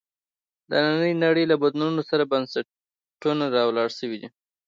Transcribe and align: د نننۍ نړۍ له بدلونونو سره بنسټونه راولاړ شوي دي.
د 0.69 0.71
نننۍ 0.83 1.13
نړۍ 1.23 1.43
له 1.51 1.55
بدلونونو 1.63 2.01
سره 2.09 2.23
بنسټونه 2.31 3.45
راولاړ 3.55 3.89
شوي 3.99 4.17
دي. 4.21 4.27